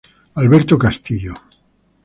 [0.33, 1.35] Alberto Castillo